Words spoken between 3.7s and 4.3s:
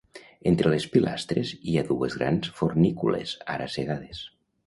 cegades.